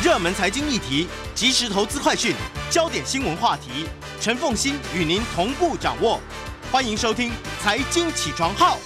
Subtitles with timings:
[0.00, 2.32] 热门财经议题、即时投资快讯、
[2.70, 3.84] 焦点新闻话题，
[4.20, 6.20] 陈凤欣与您同步掌握。
[6.70, 8.76] 欢迎收听《财经起床号》。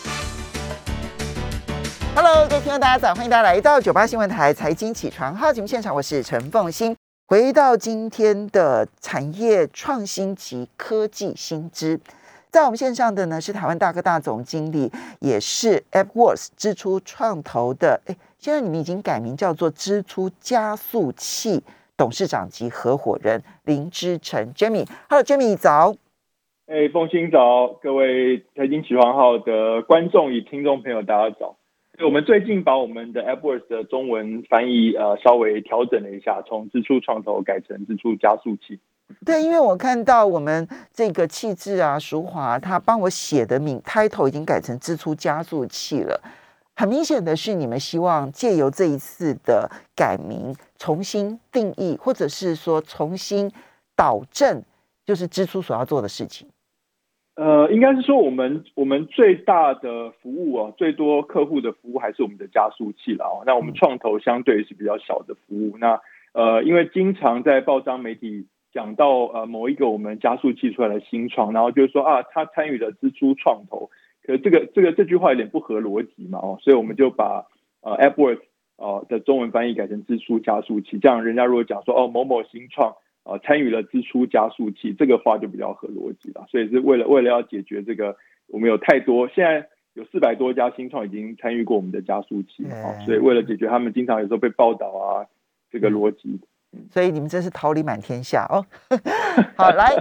[2.17, 3.15] Hello，各位听众，大家早！
[3.15, 6.97] 欢迎大家来到九八新闻台财经起床号节目现场，我是陈凤欣。
[7.27, 12.01] 回到今天的产业创新及科技新知，
[12.53, 17.99] 在我们线上的呢是台湾大哥大总经理，也是 AppWorks 支出创投的。
[18.05, 21.63] 哎，现在你们已经改名叫做支出加速器
[21.97, 24.87] 董事长及合伙人林之成 Jamie。
[25.09, 25.95] Hello，Jamie，早。
[26.67, 31.57] 哎，凤欣早，各位财经起床号的观众与听众朋友，大家早。
[32.05, 38.79] 我们最近把我们的 AppWorks 的中文翻译呃稍微调整了一下，从支出创投改成支出加速器。
[39.25, 46.21] 对，因为我看到我们这个气质啊，淑华他帮我写的名 title 已经改成支出加速器了。
[46.75, 53.53] 很明显的是，你们希望借由这一次的改名，重新定义，或者是说重新
[53.95, 54.63] 导正，
[55.05, 56.49] 就是支出所要做的事情。
[57.35, 63.43] 呃，应该是说我们我们最大的服务啊，最多客户的服务还是我们的加速器了哦。
[63.47, 65.77] 那我们创投相对是比较小的服务。
[65.79, 66.01] 那
[66.33, 73.91] 呃，因为经常在报章媒体讲到呃某一个我们加速器出来的新创，然后就是说啊，他参与了支出创投，
[74.25, 77.47] 可是这个这个这句话有点不合逻辑嘛哦，所以我们就把
[77.83, 78.41] 呃 AppWorks
[78.77, 82.95] 呃的中文翻译改成支出加速器，这样人家如果讲说哦某某新创。
[83.25, 86.45] 啊，参与了支出加速器，这个话就比较合逻辑了。
[86.51, 88.17] 所以是为了为了要解决这个，
[88.49, 95.27] 我们有太多，现在有四百多家新创已经参与过我们的加速器啊，所以为了解决他们经常有时候被报道啊，
[95.71, 96.41] 这个逻辑，
[96.91, 98.65] 所以你们真是桃李满天下哦。
[99.57, 99.95] 好，来，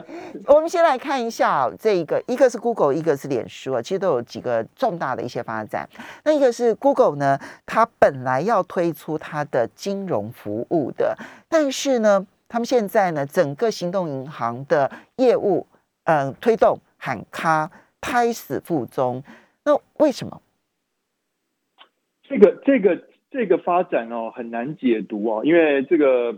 [0.48, 5.88] 我们先来看一下这一个，一个是 Google，一个是脸书啊，其实都有几个重大的一些发展。
[6.24, 11.16] 那一个是 Google 呢，它本来要推出它的金融服务的，
[11.50, 12.26] 但是呢。
[12.54, 15.66] 他们现在呢，整个行动银行的业务，
[16.04, 19.24] 嗯，推动喊卡胎死腹中。
[19.64, 20.42] 那为什么？
[22.28, 26.36] 这个这个这个发展哦，很难解读哦，因为这个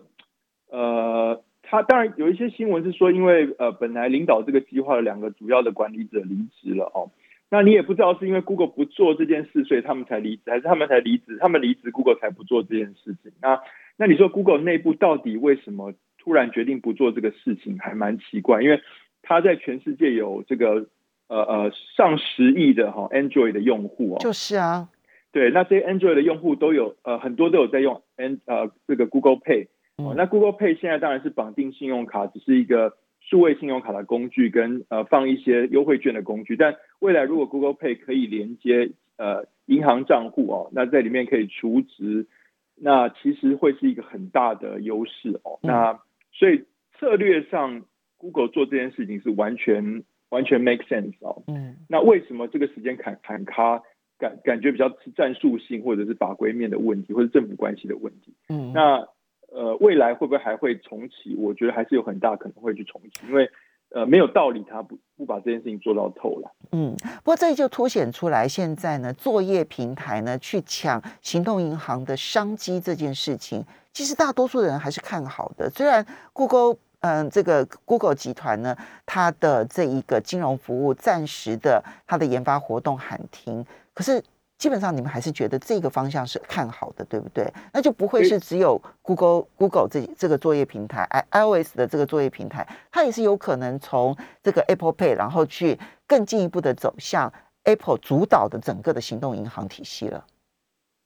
[0.74, 7.12] 呃，他当然有一些新闻是说，因为呃，本来领导这个计划的两个主要的管理者离职了哦。
[7.52, 11.38] 那你也不知道是因为 Google 不做这件事，所以他们才离职，还是他们才离职？
[11.40, 13.32] 他们离职，Google 才不做这件事情。
[13.40, 13.62] 那
[13.96, 18.82] 那你说 Google 内部到底为什么突然决定不做这个事情，还蛮奇怪，因为
[19.22, 20.88] 他在全世界有这个
[21.28, 24.90] 呃呃上十亿的哈 Android 的用户哦，就是啊，
[25.32, 29.68] 对，那这些 Android 的用户都有呃很多都有在用 N 呃这个 Google Pay
[30.10, 42.28] 哦，那 Google Pay 现在当然是绑定信用卡，只是一个数位信用卡的工具，跟呃放一些优惠券的工具，但未来如果 Google Pay 可以连接呃银行账户哦，那在里面可以储值。
[42.76, 45.60] 那其实会是一个很大的优势哦。
[45.62, 46.00] 那
[46.34, 46.66] 所以
[46.98, 47.84] 策略上
[48.18, 51.44] ，Google 做这件事情是完全完全 make sense 哦。
[51.48, 51.76] 嗯。
[51.88, 53.84] 那为什么这个时间砍砍卡
[54.18, 58.34] 感感觉比较是战术性，或者是法规面的问题，或者政府关系的问题？
[58.50, 58.74] 嗯。
[58.74, 59.08] 那
[59.54, 61.36] 呃，未来会不会还会重启？
[61.38, 63.50] 我觉得还是有很大可能会去重启，因为。
[63.96, 66.52] 呃，没有道理，他不不把这件事情做到透了。
[66.72, 75.70] 嗯，不过这就凸显出来，现在呢，作业平台呢去抢行动银行的商机这件事情，其实大多数人还是看好的。
[75.70, 76.04] 虽然
[76.34, 78.76] Google，嗯，这个 Google 集团呢，
[79.06, 83.64] 它的这一个金融服务暂时的它的研发活动喊停，
[83.94, 84.24] 可是。
[84.64, 87.46] 基本上你们还是觉得这个方向是看好的，对不对？
[87.74, 97.34] 那就不会是只有 Google Google 这这个作业平台，i iOS 的这个作业平台，它也是有可能从这个 Apple Pay，然后去更进一步的走向
[97.66, 100.26] Apple 主导的整个的行动银行体系了。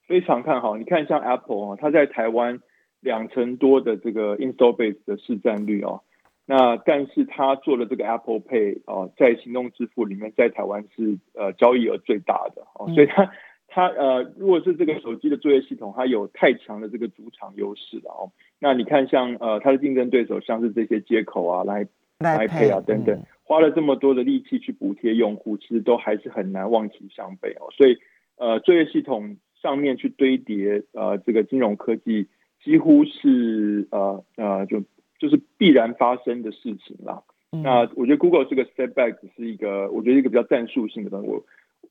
[0.08, 2.60] 非常看好，你看像 Apple 啊，它在台湾
[3.00, 6.04] 两成多的这个 Install Base 的市占率哦。
[6.50, 13.30] 那但是他做的这个 Apple Pay 啊，在行动支付里面，在台湾是呃交易额最大的哦，所以他
[13.68, 18.32] 他呃，如果是这个手机的作业系统，它有太强的这个主场优势了哦。
[18.60, 21.86] 那你看像呃它的竞争对手，像是这些接口啊，来
[22.20, 27.68] 来配啊等等，花了这么多的力气去补贴用户，其实都还是很难望其项背哦。
[27.76, 27.98] 所以
[28.38, 32.30] 呃作业系统上面去堆叠呃这个金融科技，
[32.64, 34.82] 几乎是呃呃就。
[35.20, 37.24] 就是必然发生的事情啦。
[37.50, 41.28] 那我觉得 Google 这个 setback 是一个，我觉得一个比较战术性的东西。
[41.28, 41.44] 我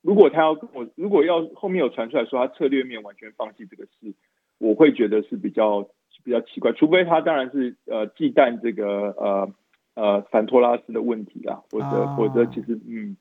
[0.02, 4.14] 如果他要跟我，如果要后面有传出来说他策略面完全放弃这个事，
[4.58, 5.88] 我会觉得是比较
[6.22, 6.72] 比较奇怪。
[6.72, 9.52] 除非他当然是呃忌惮这个呃
[9.94, 13.16] 呃反托拉斯的问题啦，或者或者其实嗯，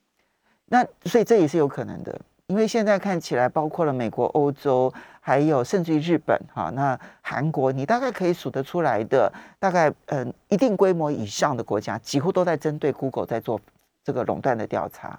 [0.66, 2.20] 那所以这也是有可能的。
[2.48, 13.60] 因为现在看起来，包括了美国、欧洲，还有甚至于日本，哈，那韩国，你大概可以数得出来的，大概嗯一定规模以上的国家，几乎都在针对 Google 在做
[14.04, 15.18] 这个垄断的调查。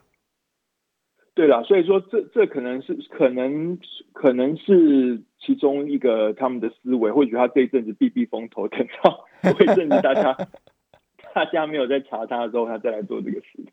[1.33, 3.77] 对了，所以说这这可能是可能
[4.13, 10.35] 可能是其中一个他们的思维，或许他这一阵子避避风头，等到 会阵子大家
[11.37, 13.63] 大家没有在查他的时候，他再来做这个事。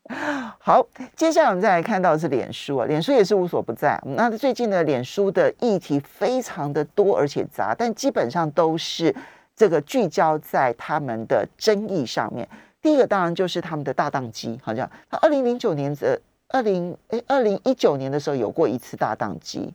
[0.59, 0.85] 好，
[1.15, 3.99] 接下来我们再来看到的是脸书啊，脸书也是无所不在。
[4.05, 9.15] 那最近的脸书的议题非常的多而且杂，但基本上都是
[9.55, 12.47] 这个聚焦在他们的争议上面。
[12.83, 16.21] 第一个当然就是他们的大宕机，好像他二零零九年的。
[16.49, 19.73] 二零哎，二零一九年的时候有过一次大宕机，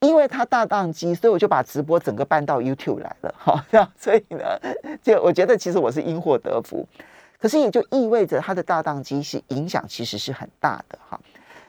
[0.00, 4.44] 因为他大宕机，所以我就把直播整个搬到 YouTube 来了，哈，这样，所以呢，
[5.02, 6.86] 就我觉得其实我是因祸得福，
[7.42, 11.20] 可是也就意味着它的大宕机是影响其实是很大的，哈。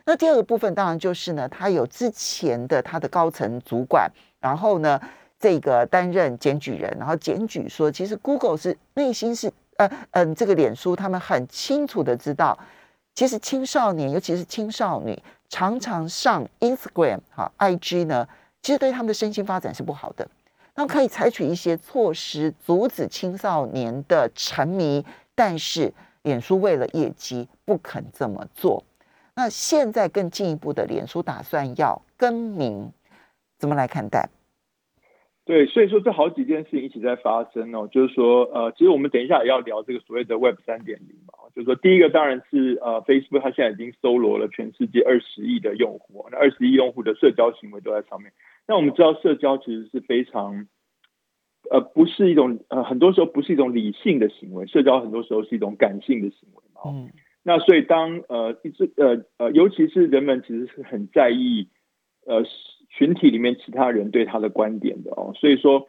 [0.05, 4.07] 那第二个部分当然就是呢，它有之前的它的高层主管，
[4.39, 5.01] 然后呢，
[5.39, 12.55] 这个担任检举人，然后检举说，其实 Google 是内心是呃嗯，这个脸书他们很清楚的知道。
[13.15, 18.27] 其实青少年，尤其是青少女，常常上 Instagram 哈 IG 呢，
[18.61, 20.27] 其实对他们的身心发展是不好的。
[20.75, 25.05] 那可以采取一些措施阻止青少年的沉迷，
[25.35, 25.93] 但是
[26.23, 28.83] 脸书为了业绩不肯这么做。
[29.35, 32.91] 那现在更进一步的，脸书打算要更名，
[33.57, 34.29] 怎么来看待？
[35.45, 48.31] 对，所以说这好几件事情一起在发生哦，就是说，呃，其实我们等一下也要聊这个所谓的 Web 三点零嘛，就是说，第一个当然是呃，Facebook 它现在已经搜罗了全世界二十亿的用户，那二十亿用户的社交行为都在上面。
[48.65, 50.65] 那我们知道，社交其实是非常，
[51.69, 56.81] 呃，不是一种呃，很多时候不是一种理性的行为，社交很多时候是一种感性的行为嘛。
[56.85, 57.09] 嗯。
[57.43, 61.67] 那所以当呃一直呃呃，尤其是人们其实是很在意
[62.25, 62.43] 呃。
[62.95, 65.87] 群体里面其他人对他的观点的哦，所以说，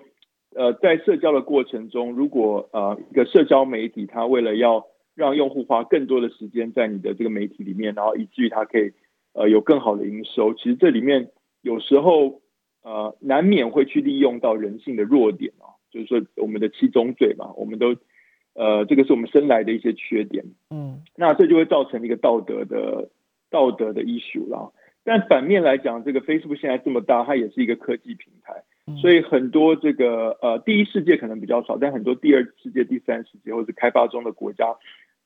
[0.56, 8.90] 呃，在社交的过程中，如果呃一个社交媒体，它为了要让用户花更多的时间在你的这个媒体里面，然后以至于它可以
[9.34, 11.28] 呃有更好的营收，其实这里面
[11.60, 12.40] 有时候
[12.84, 17.96] 呃难免会去利用到人性的弱点哦，就是说我们的七宗罪嘛，我们都
[18.54, 23.10] 呃这个是我们生来的一些缺点，嗯，那这就会造成一个道德的
[23.50, 24.72] 道德的 issue 了。
[25.06, 28.62] 但反面来讲，这个 Facebook 现在这么大，它也是一个科技平台，
[29.02, 34.74] 所以很多这个呃第一世界可能比较少，但很多第二世界、第三世界或者开发中的国家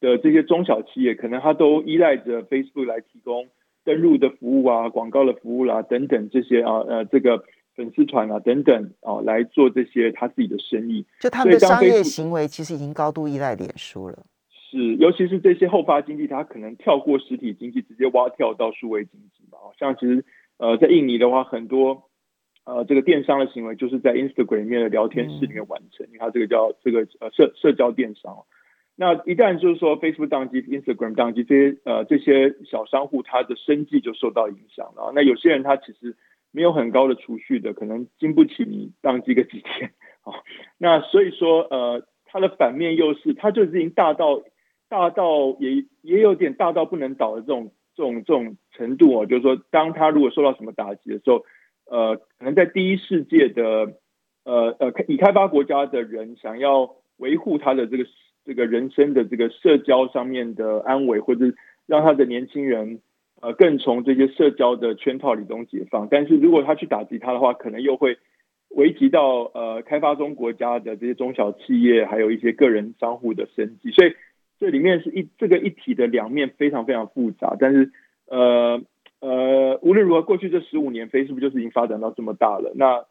[0.00, 3.46] 的这些中小企业，可能它都依赖着 Facebook 来提供
[3.88, 7.42] 登录的服务啊、广告的服务啦等等这些啊呃这个
[7.74, 11.06] 粉丝团啊等等啊来做这些他自己的生意。
[11.20, 14.26] 就他们的商业行为其实已经高度依赖脸书了。
[14.70, 19.56] 是，尤其是这些后发经济，它可能跳过实体经济，直接挖跳到数位经济嘛。
[19.78, 20.22] 像其实，
[20.58, 22.02] 呃，在印尼的话，很多
[22.66, 28.44] 呃这个电商的行为就是在 Instagram 里面的聊天室里面完成，因为它这个叫这个呃社社交电商。
[29.00, 35.12] 那一旦就是说 Facebook 当机、Instagram 当机，这些呃这些小商户他的生计就受到影响了。
[35.14, 36.16] 那有些人他其实
[36.50, 39.92] 没有很高的储蓄的，可能经不起你当机个几天
[40.22, 40.34] 啊。
[40.76, 44.42] 那所以说，呃，它的反面又是，它就已经大到。
[44.90, 51.44] 大到也也有点大到不能倒的这种这种这种程度哦，就是说，当他如果受到什么打击的时候，
[51.84, 53.98] 呃，可能在第一世界的
[54.44, 58.06] 呃呃已开发国家的人想要维护他的这个
[58.48, 61.52] 这个人生的这个社交上面的安危，或者
[61.86, 63.00] 让他的年轻人
[63.42, 68.16] 呃更从这些社交的圈套里中解放，但是如果他去打击他的话，可能又会
[68.70, 74.14] 危及到呃开发中国家的这些中小企业，还有一些个人商户的生计，所以。
[74.60, 77.92] 这里面是一这个一体的两面非常非常复杂，但是
[78.26, 78.82] 呃
[79.20, 82.72] 呃无论如何，过去这十五年，Facebook 就是已经发展到这么大了。
[82.74, 83.04] 那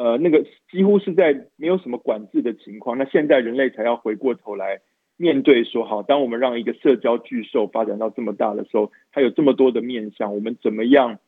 [0.00, 4.80] 呃那个几乎是在没有什么管制的情况，那现在人类才要回过头来
[5.18, 11.18] 面对说，好，当我们让一个社交巨兽发展到这么大的时候，它有这么多的面向，我们怎么样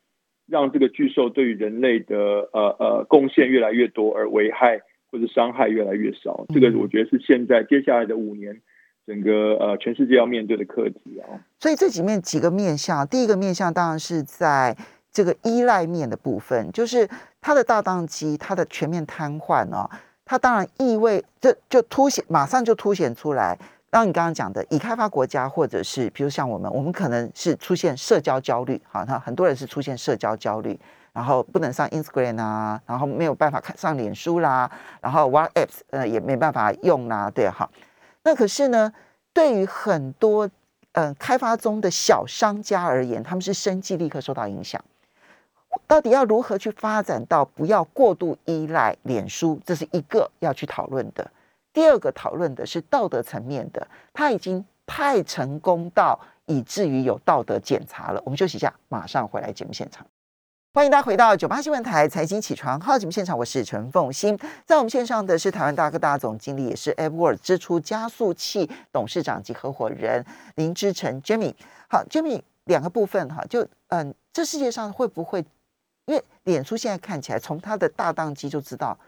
[0.46, 2.16] 让这个巨兽对于人类的
[2.52, 6.46] 呃呃贡献越来越多，而危害或者伤害越来越少？
[6.48, 8.60] 这个我觉得是现在接下来的五年。
[9.04, 11.26] 整个呃，全世界要面对的课题啊，
[11.58, 14.76] 所以这几面几个面向，第一个面向当然是在
[15.12, 17.08] 这个依赖面的部分，就是
[17.40, 19.88] 它的大宕机，它的全面瘫痪哦，
[20.24, 23.58] 它当然意味这就凸显，马上就凸显出来。
[23.90, 30.80] 当你刚刚讲的，已开发国家或者是比如像我们，我们可能是出现社交焦虑，好，那很多人是出现社交焦虑，
[31.12, 34.70] 然后不能上 Instagram 啊，然后没有办法看上脸书啦，
[35.02, 37.68] 然后 WhatsApp 呃也没办法用啦，对哈。
[38.22, 38.90] 那可是呢，
[39.34, 40.48] 对于很多
[40.92, 44.82] 嗯开发中的小商家而言，他们是生计立刻受到影响。
[45.86, 51.30] 到底要如何去发展到不要过度依赖脸书，这是一个要去讨论的。
[51.72, 58.20] 第二个讨论的是道德层面的，他已经太成功到以至于有道德检查了。
[58.24, 60.06] 我们休息一下，马上回来节目现场。
[60.74, 70.24] 欢迎大家回到九八新闻台财经起床号节目现场，我是陈凤欣，在我们线上的是台湾大哥大总经理，也是 a p p w o r d 支出加速器董事长及合伙人
[70.56, 71.54] 林之成 Jimmy。
[71.88, 75.42] 好，Jimmy 两个部分哈，就嗯，这世界上会不会？
[76.06, 78.98] 因为脸书现在看起来，从它的大档机就知道，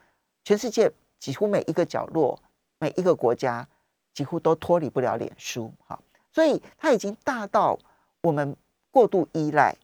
[0.44, 2.38] 全世界几乎每一个角落、
[2.78, 3.66] 每一个国家，
[4.12, 5.72] 几乎都脱离不了脸书。
[5.86, 5.98] 哈，
[6.32, 7.78] 所以它已经大到
[8.22, 8.56] 我们
[8.90, 9.74] 过度依赖，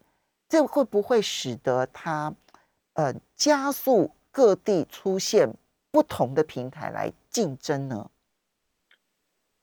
[0.49, 2.33] 这会不会使得它
[2.95, 5.53] 呃加速各地出现
[5.91, 8.09] 不同的平台来竞争呢？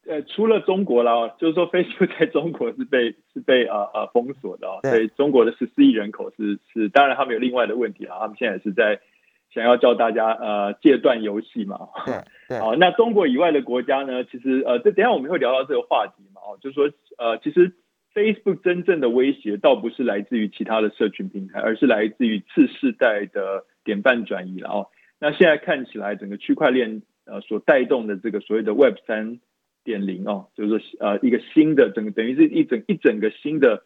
[0.08, 9.02] 呃，除了中国啦，就是说，Facebook 在中国是被是被呃呃封锁的哦，所以中国的十四亿人口是是，当然他们有另外的问题啊，他们现在是在
[9.54, 11.90] 想要叫大家呃戒断游戏嘛，
[12.48, 17.74] 对，好，那中国以外的国家呢，其实呃，这等下我们会聊到这个话题嘛，哦，就是说呃，其实
[18.14, 24.88] Facebook 真正的威胁倒不是来自于其他的社群平台，而是来自于次世代的典范转移了哦，
[25.20, 29.42] 那现在看起来整个区块链呃所带动的这个所谓的 Web 三。
[29.88, 33.84] 点零哦，就是说呃一个新的整个等于是一整一整个新的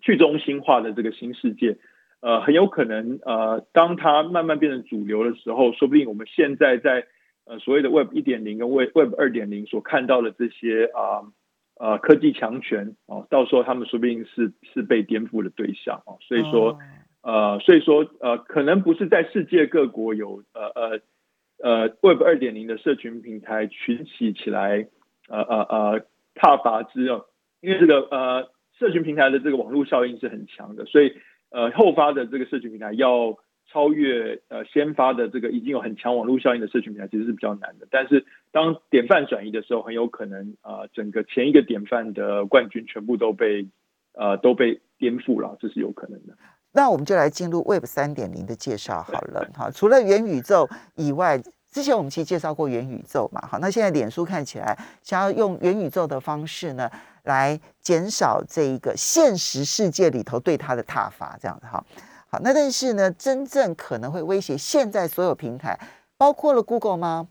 [0.00, 1.76] 去中心化的这个新世界，
[2.20, 7.04] 呃很有可能呃当它慢慢变成主流的时候，说不定我们现在在
[7.46, 11.26] 呃所谓的 Web 一点零跟 Web Web 二点零所看到的这些啊
[11.80, 16.78] 呃科技强权哦，到时候他们说不定是是被颠覆的对象哦，所以说
[17.22, 21.00] 呃所以说呃可能不是在世界各国有呃呃。
[21.64, 24.86] 呃，Web 二点零的社群平台群起起来，
[25.30, 27.24] 呃呃呃，踏伐之哦，
[27.62, 31.14] 因为这个呃，社群平台的这个网络效应是很强的，所以
[31.48, 33.38] 呃，后发的这个社群平台要
[33.72, 37.88] 超越呃先发的这个已经有很强网络效应的社群平台，其实是比较难的。
[37.90, 43.66] 但是当典范转移的时候，很有可能啊，整个前一个典范的冠军全部都被
[44.12, 46.36] 呃都被颠覆了，这是有可能的。
[46.76, 49.48] 那我们就来进入 Web 三点零的介绍好了。
[49.54, 51.40] 哈，除了元宇宙以外，
[51.70, 53.40] 之前我们其实介绍过元宇宙嘛。
[53.46, 56.90] 好，那现在脸书看起来想要用元宇宙的方式呢，
[57.22, 61.84] 来减少这一个现实世界里头对它的踏伐，这样子哈。
[62.28, 65.78] 好，那但是呢，真正可能会威胁现在所有平台，
[66.16, 67.28] 包括了 Google 吗？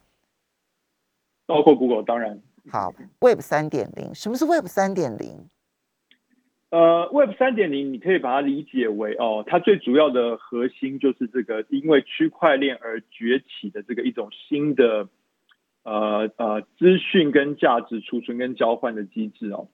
[1.45, 2.39] 包括 Google，当然。
[2.71, 5.49] 好，Web 三点零，什么是 Web 三点零？
[6.73, 15.07] 呃，Web 三点零，你可以把它理解为哦，它最主要的核心就是这个因为区块链而崛起的这个一种新的
[15.83, 19.67] 呃呃资讯跟价值储存跟交换的机制哦。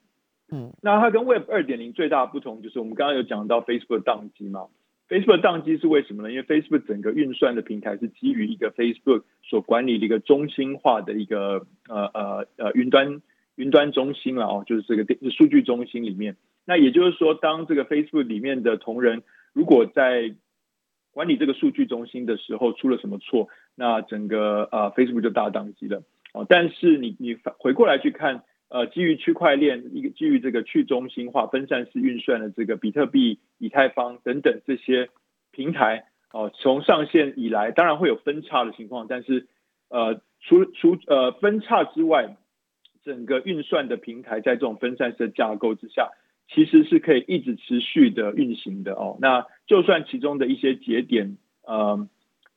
[0.52, 4.66] 嗯，那它跟 Web 二点零最大的不同就是我们刚刚有讲到 Facebook 宕机嘛
[5.08, 6.30] ，Facebook 宕机是为什么呢？
[6.30, 13.22] 因为 Facebook 整个运算的平台是基于一个 Facebook 所管理的一个中心化的一个呃呃呃云端
[13.56, 16.36] 云端中心了哦，就是这个电数据中心里面。
[16.64, 20.34] 那也就是说，当这个 Facebook 里面的同仁如果在
[21.12, 26.46] 管理这个数据中心的时候出了什么错，那整个呃 Facebook 就大宕机了哦。
[26.48, 35.08] 但是你你回过来去看，呃，基于区块链一个基于这个去中心化分散式运算的这个比特币、以太坊等等这些
[35.50, 39.48] 平台哦，从上线以来，当然会有分叉的情况，但是
[39.88, 42.36] 呃，除除呃分叉之外，
[43.04, 46.10] 整个运算的平台在这种分散式架构之下。
[46.52, 49.16] 其实是可以一直持续的运行的哦。
[49.20, 52.08] 那就算其中的一些节点，呃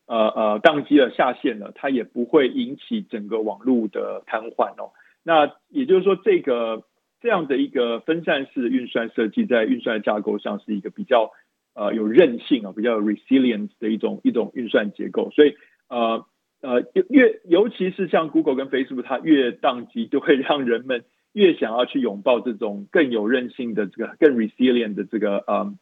[0.07, 4.93] 呃呃，宕机了、下线了，它也不会引起整个网络的瘫痪哦。
[5.21, 6.85] 那也就是说，这个
[7.21, 11.29] 这样的一个分散式运算设计，在运算架构上是一个比较
[11.75, 15.29] 呃有韧性啊，比较 resilient 的一种一种运算结构。
[15.29, 15.53] 所以
[15.87, 16.25] 呃
[16.63, 21.03] 呃，越尤其是像 Google 跟 Facebook，它越宕机，就会让人们。
[21.35, 25.73] 越想要去拥抱这种更有韧性的这个更 resilient 的这个呃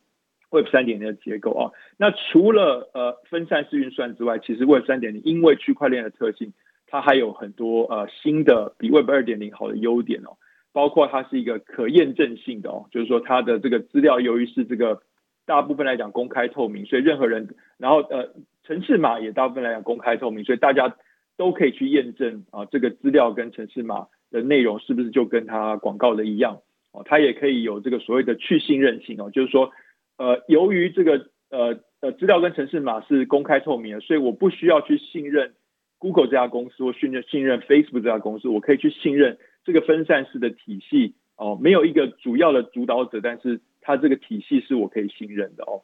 [0.49, 6.53] Web 三点零的结构啊，那除了呃分散式运算之外，其实 Web 三点零因为区块链的特性，
[6.87, 10.37] 它还有很多呃新的比 Web 二点零好的优点哦，
[10.71, 15.01] 包括它是一个可验证性的哦，就是说它的这个资料由于是这个
[15.45, 18.29] 大部分来讲公开透明，所以任何人，然后呃
[18.63, 20.95] 城市码也大部分来讲公开透明，所以大家
[21.37, 24.07] 都可以去验证啊这个资料跟城市码。
[24.31, 26.61] 的内容是不是就跟它广告的一样
[26.93, 27.03] 哦？
[27.03, 29.69] 它也可以有这个所谓的去信任性哦，就是说，
[30.17, 35.51] 呃，由于这个呃呃资料跟城市码是公开透明的，所以我不需要去信任
[35.97, 45.83] Google 这家公司或信任信任 Facebook 这家公司，我可以去信任这个分散式的体系哦，没有一个主要的主导者，但是它这个体系是我可以信任的哦。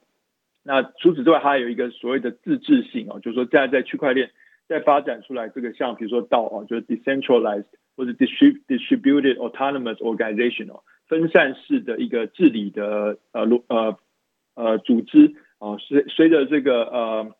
[0.67, 4.31] 那除此之外，它还有一个所谓的自治性哦，就是说现在在区块链
[4.67, 13.97] 在发展出来这个像比如说道啊，就是 decentralized 或者 distributed autonomous organization 哦，分散式的一个治理的呃呃
[14.55, 17.31] 呃组织啊，随随着这个呃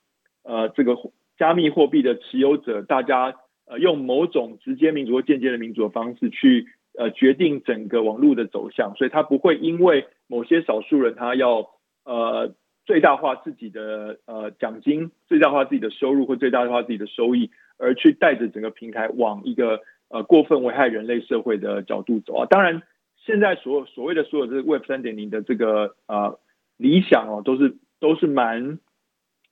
[0.44, 0.96] 呃这个
[1.38, 6.68] 加密货币的持有者，大家呃用某种直接民主或间接的民主的方式去
[6.98, 11.68] 呃决定整个网络的走向，所以它不会因为某些少数人他要
[12.06, 12.56] 呃
[12.88, 22.48] 最大化自己的呃奖金，最大化自己的收入或最大化自己的收益，而去带着整个平台往一个呃过分危害人类社会的角度走啊。
[22.50, 22.82] 当然，
[23.18, 26.40] 现在所所谓的所有这个 Web 三点零的这个呃
[26.78, 28.80] 理想哦，都是都是蛮。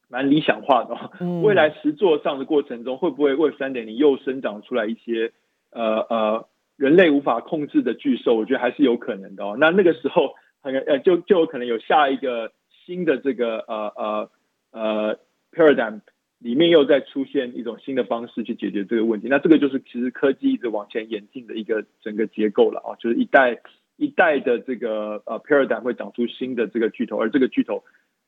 [0.07, 5.33] 蛮理想化的哦，未来实作上的过程中，会不会 Web 三点零又生长出来一些
[5.71, 8.35] 呃呃人类无法控制的巨兽？
[8.35, 9.57] 我觉得还是有可能的哦。
[9.59, 12.51] 那那个时候，很呃就就有可能有下一个
[12.85, 14.31] 新的这个呃呃
[14.71, 15.19] 呃
[15.51, 16.01] paradigm
[16.39, 19.27] 里面又再出现一种新的方式去解决这个问题。
[19.29, 23.61] 那这个就是其实科技一直往前演进的一个整个结构了啊，就是一代
[23.97, 27.83] 一代的这个呃 paradigm 会长出新的这个巨头，而这个巨头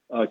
[0.07, 0.27] 呃。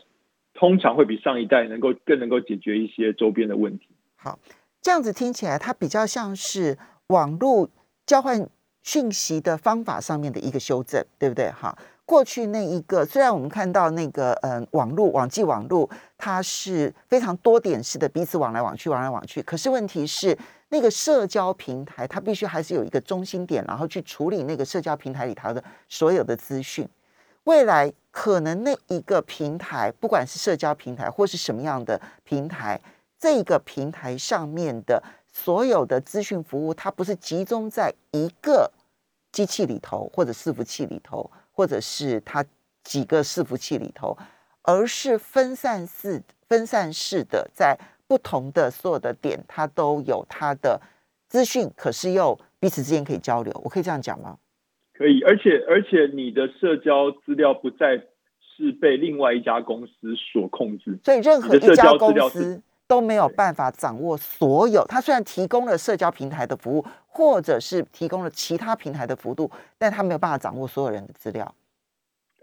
[0.58, 3.88] 通常会比上一代能够更能够解决一些周边的问题。
[4.16, 4.38] 好，
[4.80, 6.78] 这样子听起来，它比较像是
[7.08, 7.68] 网络
[8.06, 8.48] 交换
[8.82, 11.50] 讯息的方法上面的一个修正，对不对？
[11.50, 19.42] 哈，过去那一个虽然我们看到那个嗯，网络网际网络它是非常多点式的，彼此往来往去，往来往去。
[19.42, 26.88] 可是问题是，那个社交平台它必须还是有一个中心点，然后去处理那个社交平台里头的所有的资讯。
[27.42, 32.80] 未来可能那一个平台，不管是社交平台或是什么样的平台，
[33.18, 38.70] 这个平台上面的所有的资讯服务，它不是集中在一个
[39.32, 42.44] 机器里头，或者伺服器里头，或者是它
[42.84, 44.16] 几个伺服器里头，
[44.62, 50.80] 而是分散式、分散式的，在不同的所有的点，它都有它的
[51.28, 53.58] 资讯，可是又彼此之间可以交流。
[53.64, 54.36] 我可以这样讲吗？
[54.92, 57.96] 可以，而且而且你的社交资料不再
[58.56, 64.84] 是被另外一家公司所控制，所以任何一家公司都没有办法掌握所有。
[64.86, 71.54] 它虽然提供了社交平台的服务，或者是提供了其他平台的服务，但它没有办法掌握所有人的资料。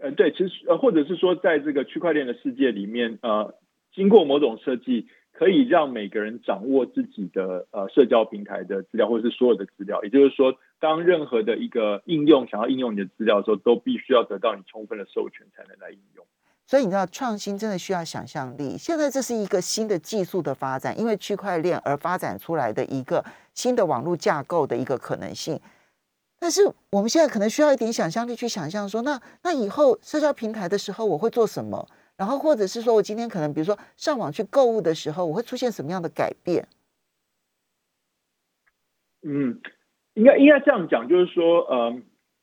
[0.00, 3.54] 呃，对，其实呃，或者是说，在这个区块链的世界里面，呃，
[3.94, 5.08] 经过某种设计。
[5.36, 10.00] 可以让每个人掌握自己的呃社交平台的资料，或者是所有的资料。
[10.04, 16.24] 也就是说，当任何的一个应用想要应用你的资料的时候，都必须要得到你充分的授权才能来应用。
[16.66, 18.76] 所以你知道，创新真的需要想象力。
[18.78, 25.60] 现在这是一个新的技术的发展，因为区块链而发展出来的一个新的网络架构的一个可能性。
[26.38, 31.88] 但是我们现在可能需要一点想象力去想象说，那那以后社交平台的时候，我会做什么？
[32.16, 36.68] 然后，或者是说我今天可能，比如说上网去购物的时候，我会出现什么样的改变？
[39.22, 39.60] 嗯，
[40.12, 41.92] 应该应该这样讲，就是说，呃，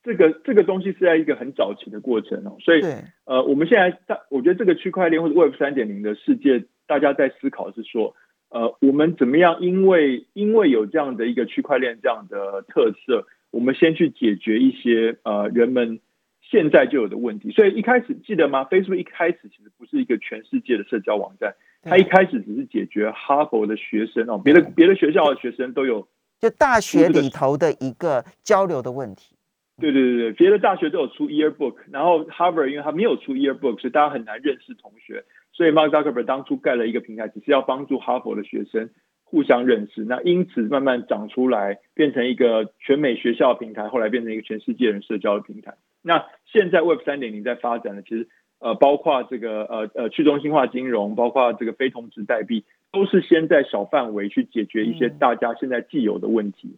[0.03, 2.81] 这个这个东西是在一个很早期的过程哦，所以，
[3.25, 8.15] 呃，我们现在在我觉得这个区块链或者 Web 三点零的世界，大家在思考是说，
[8.49, 9.59] 呃，我们怎么样？
[9.61, 15.99] 因为因为有这样的一个区块链这样的特色，我们先去解决一些呃人们。
[16.43, 26.05] 现在就有的问题，所以一开始记得吗？Facebook 一开始其实不是一个全世界的社交网站，它一开始只是解决哈佛的学生哦，别的别的学校的学生都有，
[26.39, 29.37] 就大学里头的一个交流的问题。
[29.81, 38.89] 对对对对，别的大学都有出 Yearbook，然后 Harvard 因为它没有出 Yearbook，所以大家很难认识同学，所以 Mark Zuckerberg 当初盖了一个平台，只是要帮助哈佛的学生
[39.23, 45.73] 互相认识，那因此慢慢长出来，变成一个全美学校平台，后来变成一个全世界人社交的平台。
[46.01, 48.27] 那现在 Web 三点零在发展的，其实
[48.59, 56.75] 呃，包括这个呃呃去中心化金融，包括这个非同质代币，都是先在小范围去解决一些大家现在既有的问题。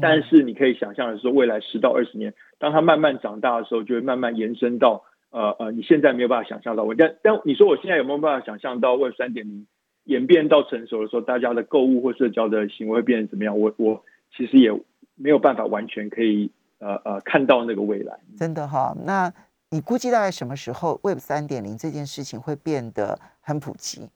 [0.00, 6.94] 但是你可以想象的是，说未来十到二十年，当它慢慢长大的时候，就会慢慢延伸到呃呃，你现在没有办法想象到我。
[6.94, 9.66] 但但你说我现在有没有办法想象到 Web 三点零
[10.04, 13.58] 演变到成熟的时候，大家的购物或社交的行为会变成怎么样？
[13.58, 14.04] 我我
[14.36, 14.70] 其实也
[15.14, 16.50] 没有办法完全可以。
[16.80, 18.96] 呃呃，看到那个未来，真的哈。
[19.04, 19.32] 那
[19.70, 24.08] 你估计大概什么时候 Web 三点零这件事情会变得很普及？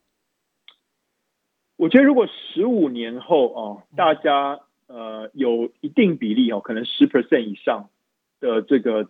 [1.76, 4.61] 我觉得如果十五年后哦，大家
[4.92, 7.88] 呃有一定比例哦，可能十 percent 以上
[8.40, 9.09] 的这个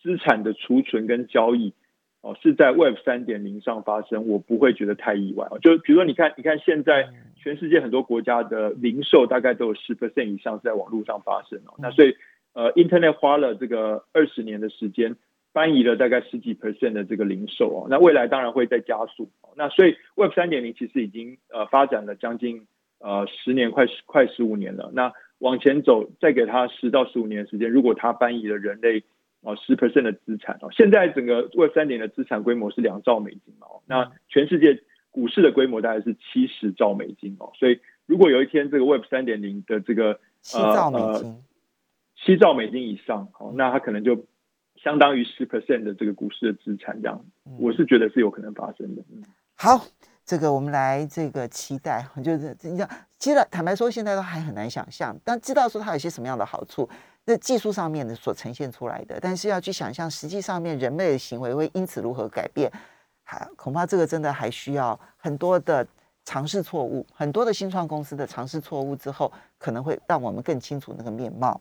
[0.00, 1.74] 资产的储存跟交易
[2.20, 5.58] 哦是在 Web 三点零上发生，我不会觉得太意外哦。
[5.58, 12.14] 就比如说，你看，你看现在全世界很多国家的零售大概都有十 percent 以上是在网络上发生哦，那所以。
[12.56, 15.16] 呃，Internet 花了这个二十年的时间，
[15.52, 19.28] 搬移了大概十几 percent 的这个零售哦，那未来当然会再加速。
[19.56, 22.68] 那所以 Web 三点零其实已经呃发展了将近
[23.00, 24.88] 呃十年，快十快十五年了。
[24.94, 29.02] 那往前走，再给他十到十五年的时间，如果他搬移了人类
[29.42, 41.36] 哦十 percent 的资产哦，现在整个 Web 三点的资产规模是两兆美金哦，那全世界股市的规模大概是七十兆美金哦，所以如果有一天这个 Web 三点零的这个七兆美金，
[42.16, 44.24] 七兆美金以上哦，那它可能就
[44.76, 47.24] 相当于十 percent 的这个股市的资产这样，
[47.58, 49.02] 我是觉得是有可能发生的。
[49.12, 49.22] 嗯，
[49.56, 49.84] 好。
[50.24, 56.88] 这个我们来这个期待，就是你讲，其实坦白说，现在都还很难想象，但知道说它有些什么样的好处，
[57.26, 62.72] 那技术上面的所呈现出来的，但是要去想象实际上面人类的行为会因此如何改变，
[63.22, 65.86] 还恐怕这个真的还需要很多的
[66.24, 71.60] 尝试错误，很多的新创公司的尝试错误之后，可能会让我们更清楚那个面貌。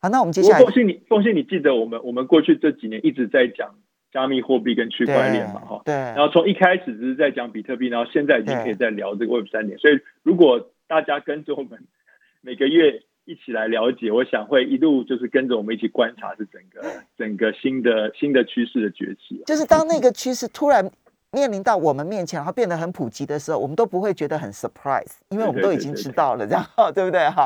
[0.00, 3.74] 好，那我们接下来，奉信你，奉信你记得我们我们过去这几年一直在讲。
[4.12, 5.94] 加密货币跟区块链嘛，哈，对。
[5.94, 9.78] 然后从一开始只是在讲比特币，然后现在已经可以在聊这个 Web 三点。
[9.78, 11.78] 所以如果大家跟着我们
[12.40, 19.42] 每个月一起来了解，我想会一路就是跟着我们一起观察，是整个整个新的新的趋势的崛起。
[19.44, 20.90] 就是当那个趋势突然
[21.32, 27.28] 面临到我们面前，然后变得很普及的时候，我们都不会觉得很 surprise，因为我们都已经知道了，这样 对不对？
[27.28, 27.44] 哈，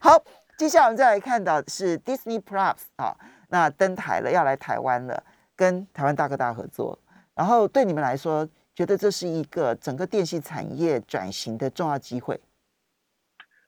[0.00, 0.22] 好，
[0.56, 3.14] 接下来我们再来看到是 Disney Plus 啊，
[3.50, 5.22] 那登台了，要来台湾了。
[5.60, 6.98] 跟台湾大哥大合作，
[7.36, 12.40] 然后对你们来说，觉得这是一个整个电信产业转型的重要机会。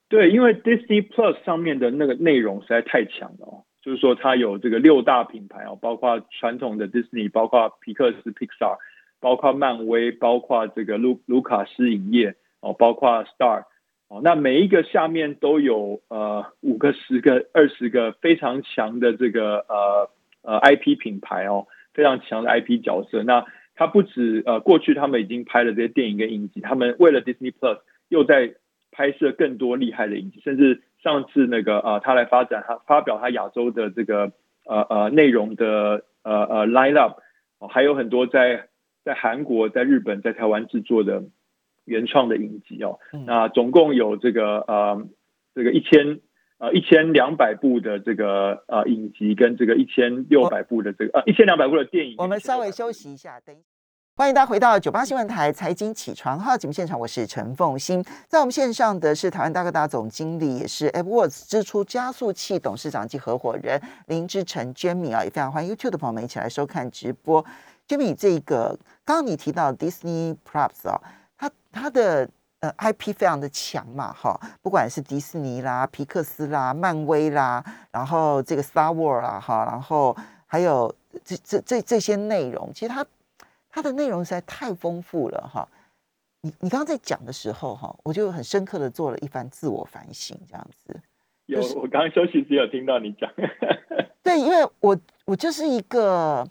[0.09, 8.79] 对，因为 Disney Plus 上面的那个内容实在太强了哦，就是说它有这个六大品牌哦，包括传统的 Disney，包括皮克斯 Pixar，
[9.21, 13.65] 包括漫威，包括这个卢卢卡斯影业哦，包括 Star
[14.09, 21.67] 哦，那每一个下面都有呃五个、十个、二十个非常强的这个呃呃 IP 品牌哦。
[21.95, 27.79] 非常强的 IP 角色，那他不止呃，过去他们已经拍了这些电影跟影集，他们为了 Disney Plus
[28.09, 28.55] 又在
[28.91, 34.33] 拍摄更多厉害的影集，甚至上次那个呃，他来发展他发表他亚洲的这个
[34.67, 37.19] 呃呃内容的呃呃 line up，
[37.71, 38.69] 还有很多在
[39.05, 41.25] 在韩国、在日本、在台湾制作的
[41.85, 45.07] 原创的影集哦，那总共有这个呃
[45.55, 46.21] 这个一千。
[46.63, 52.15] 呃，一千两百部的这个呃影集，跟这个一千六百部的这个呃一千两百部的电影。
[52.19, 53.53] 我们稍微休息一下，等。
[54.15, 67.45] 欢迎大家回到九八新闻台财经起床号节目现场，我是陈凤欣，在我们线上的是台湾大哥大总经理，也是 AppWorks 支出加速器董事长及合伙人林志成 Jamie 啊，也非常欢迎 YouTube 的朋友们一起来收看直播。
[67.89, 71.01] Jamie，这个刚刚你提到 Disney Plus 啊，
[71.37, 72.31] 它它的。
[72.63, 80.95] 呃，IP 非常的强嘛，哈，不管是迪士尼啦、皮克斯啦、漫威啦，然后这个 Star Wars 啦，哈，然后还有
[81.25, 83.05] 这这这这些内容，其实它
[83.69, 85.69] 它的内容实在太丰富了，哈。
[86.43, 91.01] 你你刚刚在讲的时候，哈，我就很深刻的做了一番自我反省，这样子。
[91.47, 93.29] 有，我刚刚休息时有听到你讲。
[94.23, 96.47] 对，因为我我就是一个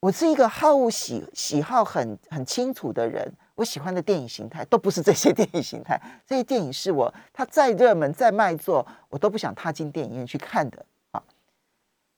[0.00, 3.30] 我是一个好恶喜喜好很很清楚的人。
[3.54, 11.22] 我喜欢的电影形态都不是这些电影形态，这些电影是我它再热门再卖座，我都不想踏进电影院去看的啊。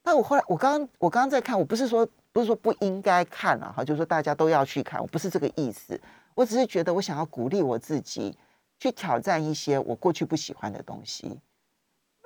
[0.03, 6.01] 那我后来我刚刚我刚刚在看，我不是说不是说不应该看啊，哈，就是说大家都要去看，我不是这个意思，
[6.35, 8.37] 我只是觉得我想要鼓励我自己
[8.79, 11.39] 去挑战一些我过去不喜欢的东西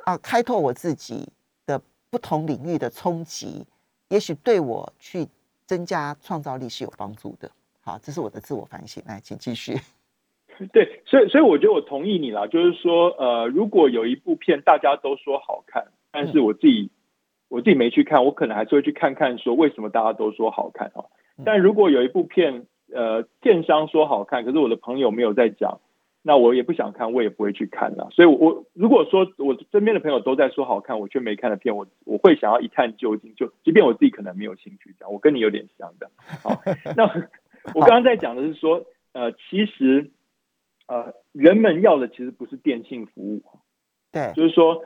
[0.05, 1.29] 啊，开拓我自己
[1.67, 3.67] 的不同领域的冲击，
[4.09, 5.29] 也许对我去
[5.67, 7.51] 增加创造力是有帮助的。
[7.91, 9.03] 好，这是我的自我反省。
[9.05, 9.75] 来，请继续。
[10.73, 16.89] 对，所以，所以我觉得我同意你啦，就是说，呃，如果有一部片大家都说好看，但是我自己
[17.49, 21.03] 我自己没去看，我可能还是会去看看，说为什么大家都说好看啊？
[21.45, 25.81] 但如果有一部片，呃，电商说好看，可是我的朋友没有在讲。
[26.23, 28.07] 那我也不想看，我也不会去看了。
[28.13, 33.35] 所以，我如果说我身边的朋友都在说好看，我却没看的片，我我会想要一探究竟。
[33.37, 36.11] 就即便我自己可能没有兴趣讲，我跟你有点像的。
[36.43, 36.61] 好，
[36.95, 37.07] 那
[37.77, 40.11] 我刚刚在讲的是说，呃，其实
[40.87, 43.43] 呃，人们要的其实不是电信服务，
[44.13, 44.83] 对，就是说，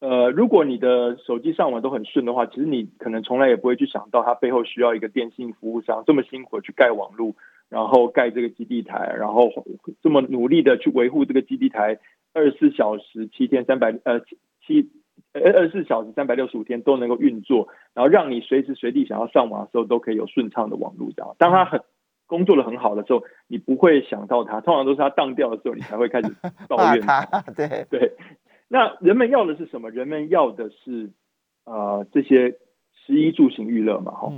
[0.00, 7.34] 呃，如果你的手机上网都很顺的话，其实你可能从来也不会去想到它背后需要一个电信服务商这么辛苦去盖网络。
[7.70, 9.52] 然后盖这个基地台，然后
[10.02, 11.98] 这么努力的去维护这个基地台，
[12.32, 14.20] 二十四小时七天三百呃
[14.66, 14.88] 七
[15.34, 21.10] 呃二十四小时三百六十五天都能够运作，然后让你随时随地想要上网的时候都可以有顺畅的网络。
[21.14, 21.82] 这样，当它很
[22.28, 26.28] 工作的很好的时候，你不会想到他，通常都是他当掉的时候，你才会开始
[26.68, 27.24] 抱怨他。
[27.56, 28.12] 对对，
[28.68, 29.90] 那人们要的是什么？
[29.90, 31.10] 人们要的是
[31.64, 32.58] 呃这些
[32.92, 34.30] 食衣住行娱乐嘛，哈。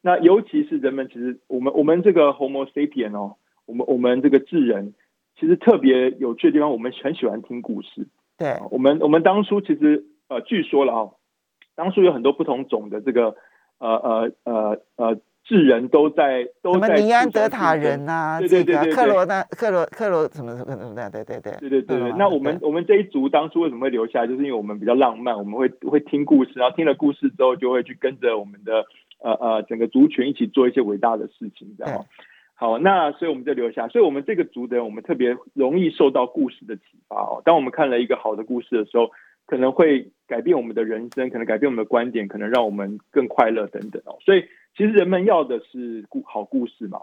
[0.00, 4.94] 那尤其是人们其实我们我们这个 Homo sapien 哦，我们我们这个智人
[5.38, 8.08] 其实特别有趣的地方，我们很喜欢听故事。
[8.38, 11.14] 对，我们我们当初其实呃，据说了哦，
[11.74, 13.36] 当初有很多不同种的这个
[13.78, 15.20] 呃呃呃呃。
[15.44, 22.12] 智人都在都在尼安德塔人呐，对对对对，克罗那克罗克罗什么什么什么的，对对对对对对对。
[22.16, 24.26] 那我们我们这一族当初为什么会留下来？
[24.26, 28.86] 就是因为我们比较浪漫，我们会会听故事，然后听了故事之后，就会去跟着我们的
[29.18, 32.06] 呃呃整个族群一起做一些伟大的事情，这样。
[32.54, 33.86] 好，那所以我们就留下。
[33.88, 37.42] 所以我们这个族的人，我们特别容易受到故事的启发哦。
[37.44, 39.10] 当我们看了一个好的故事的时候，
[39.44, 44.16] 可能会改变我们的人生，可能改变我们的观点，可能让我们更快乐等等哦。
[44.24, 44.42] 所以。
[44.76, 46.98] 其实人们要的是故好故事嘛，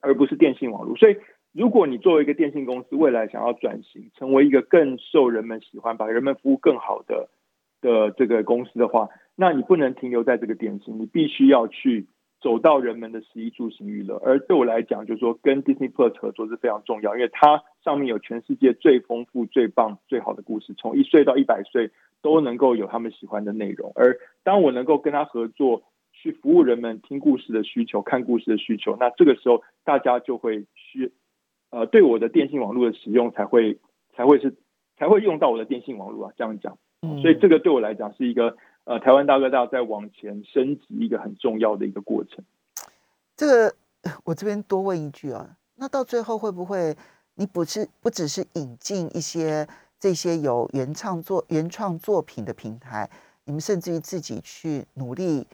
[0.00, 0.96] 而不是电信网络。
[0.96, 1.16] 所以，
[1.52, 7.28] 如果你作为一个电信公司，未来想要转型成为一个更受人们喜欢、把人们服务更好的
[7.80, 12.06] 的这个公司的话，那你不能停留在这个电信，你必须要去
[12.40, 14.16] 走到人们的食衣住行娱乐。
[14.24, 21.90] 而对我来讲，就是说跟 Disney Plus 合作是非常重要，因为它上面有全世界最丰富、最棒、最好的故事，从一岁到一百岁
[22.22, 23.90] 都能够有他们喜欢的内容。
[23.96, 25.82] 而当我能够跟他合作，
[26.24, 31.12] 去服务人们听故事的需求、看故事的需求，那这个时候大家就会需
[31.68, 33.78] 呃对我的电信网络的使用才会
[34.16, 34.56] 才会是
[34.96, 36.78] 才会用到我的电信网络啊，这样讲，
[37.20, 42.42] 所以这个对我来讲是一个呃台湾大哥大在往前升级一个很重要的一个过程。
[43.36, 43.74] 这个
[44.24, 46.96] 我这边多问一句啊，那到最后会不会
[47.34, 53.10] 你不是不只是引进一些这些有原创作原创作品的平台，
[53.44, 55.46] 你们甚至于自己去努力。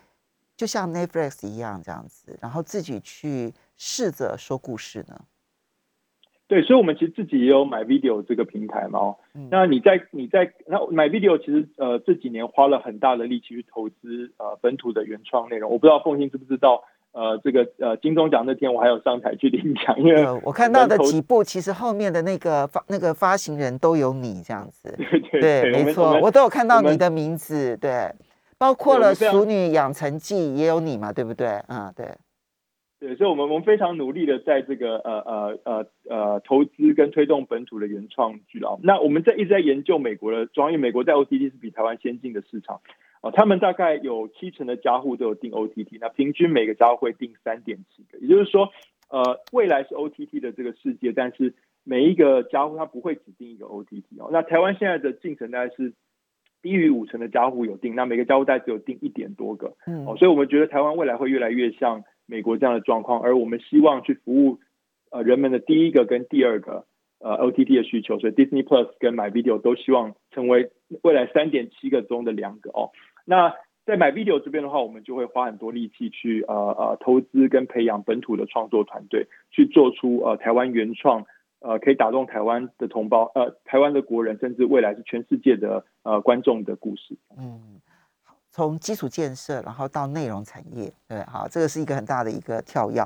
[0.61, 5.19] 就像 Netflix 一样这样子，然后自己去试着说故事呢？
[6.47, 9.15] 对，所以，我们其实自己也有买 video 这个平台嘛。
[9.51, 15.71] 那你在你在那买 video，其实呃这几年花了很大的力气去投资呃本土的原创内容。
[15.71, 16.85] 我不知道凤欣知不知道？
[17.13, 24.95] 呃，这个呃金钟奖那天我还有上台去领奖，因为我看到的几部，其实后面的那个发那个发行人都有你这样子。
[25.33, 27.75] 对对，没错，我都有看到你的名字。
[27.79, 28.13] 对。
[28.61, 31.47] 包括了《熟女养成记》也有你嘛，对不对？
[31.69, 32.07] 嗯，对，
[33.01, 38.77] 对，所以，我们我们非常努力的在这个呃呃呃呃投资跟推动本土的原创剧啊。
[38.83, 42.83] 那我们在一直在研究美国的，因为美国在 OTT 是比台湾先进的市场
[43.23, 48.69] 啊，他们大概有七成的家户都有订 OTT，那平均每个家户会订三点七个，也就是说，
[49.09, 54.29] 呃，未来是 OTT 的这个世界，但是每一个家户他不会只订一个 OTT 哦。
[54.31, 55.95] 那台湾现在的进程大概是。
[56.63, 64.59] 低于五成的家户有订，那每个家户大概只有订一点多个，嗯，哦，所以我们觉得台湾未来会越来越像美国这样的状况，而我们希望去服务
[65.11, 66.85] 呃人们的第一个跟第二个
[67.19, 70.71] 呃 OTT 的需求，所以 Disney Plus 跟 My Video 都希望成为
[71.03, 72.91] 未来三点七个中的两个哦。
[73.25, 73.55] 那
[73.87, 81.25] 在 My Video 这边的话，我们就会花很多力气去呃呃投资跟培养本土的创作团队，去做出呃台湾原创。
[81.61, 87.17] 呃，可以打动台湾的同胞，呃，台湾的国人，甚至未来是全世界的呃观众的故事。
[87.37, 87.81] 嗯，
[88.51, 93.03] 从基础建设，然后到内容产业，对，好，这个是一个很大的一个跳跃。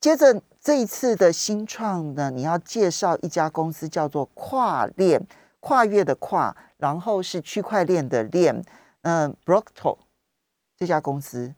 [0.00, 5.24] 接着这一次的新创呢，你要介绍一家公司，叫做跨链，
[5.60, 8.64] 跨越的跨，然后是区块链的链，
[9.02, 9.98] 嗯，Brockto
[10.76, 11.54] 这家公司。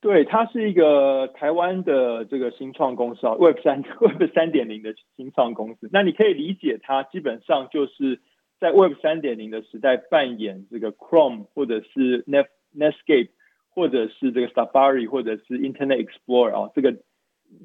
[0.00, 5.88] 对，它是一个台湾的这个新创公司啊，Web 三 Web 三点零的新创公司。
[5.92, 8.20] 那你可以理解它基本上就是
[8.60, 13.30] 在 Web 三点零的时代扮演这个 Chrome 或者是 Net Netscape
[13.70, 16.94] 或者是这个 Safari 或者是 Internet Explorer 啊这个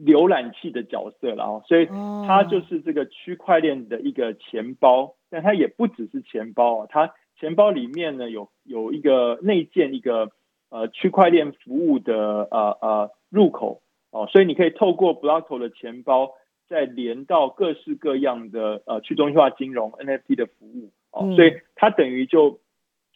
[0.04, 1.62] 浏览器的角色了啊。
[1.68, 10.32] 所以它就是这个区块链的一个钱包，但它也不只是钱包啊，它钱包里面呢有有一个内建一个。
[10.74, 13.84] 呃，区块链服务的呃呃入口。
[14.10, 16.32] 哦，所以你可以透过 Blockto 的钱包，
[16.68, 20.92] 再连到各式各样的呃去中心化金融 NFT 的服务。
[21.12, 22.60] 哦，所以它等于就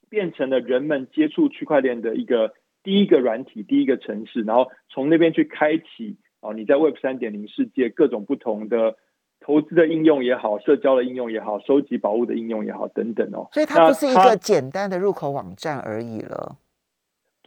[0.07, 8.95] 变成了人们接触区块链的一个第一个软体，第一个城市，然后从那边去开启哦，你在 Web 三点零世界各种不同的
[9.39, 16.57] 投资的应用也好，社交的应用也好，收集宝物的应用也好等等哦，所以它不是一个简单的入口网站而已了。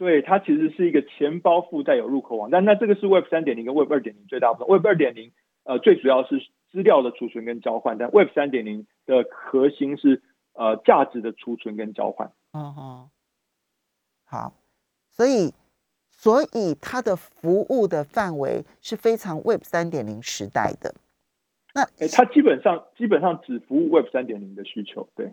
[0.01, 2.65] 对，它其实是一个钱包附带有入口网站。
[2.65, 4.73] 那这个是 Web 三点零跟 Web 二点零最大不同。
[4.73, 5.31] Web 二点零
[5.63, 6.39] 呃最主要是
[6.71, 12.31] 资料的储存跟交换，但 Web 三点零的核心是呃价值的储存跟交换。
[12.53, 13.09] 嗯哼，
[14.25, 14.53] 好，
[15.11, 15.53] 所以
[16.09, 20.95] 所以它的服务的范围是非常 Web 三点零时代的。
[21.75, 25.07] 那它基本上基本上只服务 Web 三点零的需求。
[25.13, 25.31] 对，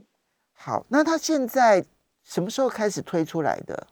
[0.52, 1.82] 好，那它现在
[2.22, 3.86] 什么时候开始推出来的？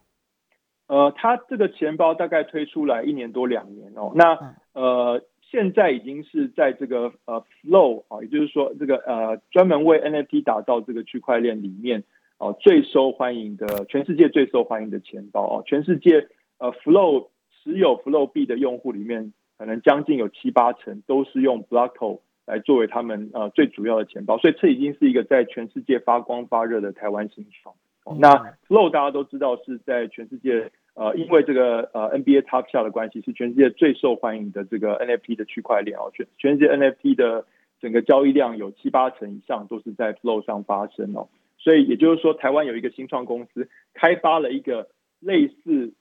[0.88, 12.04] 呃，它这个钱包大概推出来一年多两年哦，那呃，现在已经是在这个呃 Flow 啊，也就是说这个呃专门为 NFT 打造这个区块链里面
[12.38, 27.74] 哦最受欢迎的全世界最受欢迎的钱包哦，全世界呃 Flow 持有 Flow 币的用户里面，可能将近有七八成都是用 Blocko 来作为他们呃最主要的钱包，所以这已经是一个在全世界发光发热的台湾新创。
[28.18, 36.10] 那 Flow 大家都知道是在全世界，呃，因为这个呃 NBA Top Shot 的关系，是全世界最受欢迎的这个 NFT 的区块链哦。
[36.14, 37.46] 全全世界 NFT 的
[37.80, 41.28] 整个交易量有七八成以上都是在 Flow 上发生哦。
[41.58, 44.88] 所以也就是说，台湾有一个新创公司开发了一个
[45.18, 45.92] 类似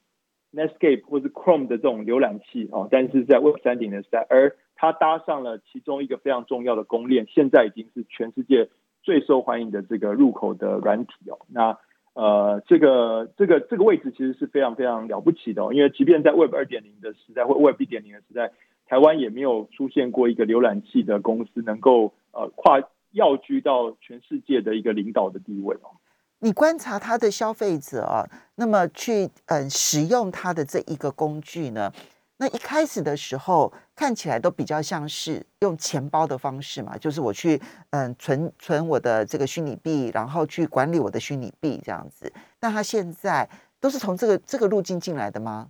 [0.54, 8.70] Netscape 或是 Chrome 的这种浏览器哦，但是在 Web 三点的时代，而它搭上了其中一个非常重要的公链，现在已经是全世界
[9.02, 11.40] 最受欢迎的这个入口的软体哦。
[11.50, 11.78] 那
[12.16, 18.54] 呃，这个这个这个位置其实是非常非常了不起的哦，因为即便在 Web 二点零的时代或 Web 一点零的时代，
[18.88, 22.80] 台湾也没有出现过一个浏览器的公司能够呃跨
[23.12, 25.92] 跃居到全世界的一个领导的地位哦。
[26.40, 28.24] 你观察他的消费者啊，
[28.56, 31.92] 那么去嗯使用他的这一个工具呢？
[32.38, 42.32] 那一开始的时候看起来都比较像是用钱包的方式嘛，就是我去嗯存存我的这个虚拟币，然后去管理我的虚拟币这样子。
[42.60, 45.70] 那他现在都是从这个这个路径进来的吗？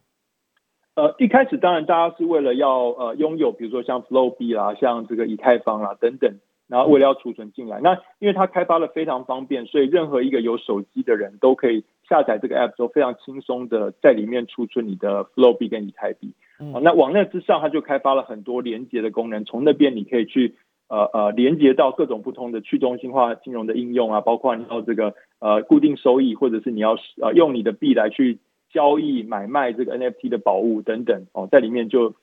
[0.95, 7.81] 呃，一开始当然大家是为了要呃拥有，比如说像 Flow 币啦，像这个以太坊啦等等，然后为了要储存进来。
[7.81, 16.33] 那因为它开发的非常方便，所以任何一个有手机的人都可以下载这个 App，都非常轻松的在里面储存你的 Flow 币跟以太币。
[16.59, 20.55] 哦，那网络之上，它就开发了很多连接的功能，从那边你可以去
[20.87, 28.39] 呃呃连接到各种不同的去中心化金融的应用啊，包括你要这个呃固定收益，或者是你要呃用你的币来去
[28.71, 32.13] 交易买卖这个 NFT 的宝物等等哦，在里面就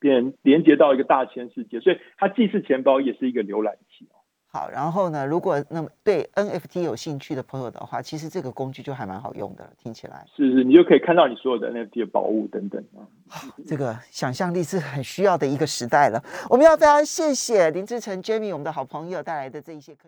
[0.00, 4.21] 变连接到一个大千世界，所以它既是钱包，也是一个浏览器哦。
[4.54, 5.24] 好，然后呢？
[5.24, 13.00] 如果那么对 NFT 有兴趣的朋友的话，其实这个工具就还蛮好用的，听起来是是，你就可以看到你所有的 NFT 的宝物等等啊。
[13.66, 16.22] 这个想象力是很需要的一个时代了。
[16.50, 20.00] 我们要非常谢谢林志成 Jamie 我们的好朋友带来的这一些科。